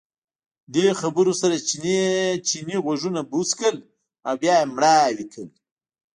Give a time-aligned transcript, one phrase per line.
[0.73, 1.55] دې خبرو سره
[2.49, 3.77] چیني غوږونه بوڅ کړل
[4.27, 5.49] او بیا یې مړاوي کړل.